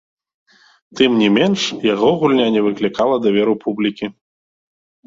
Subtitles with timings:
[0.99, 1.61] Тым не менш,
[1.93, 4.05] яго гульня не выклікала даверу публікі.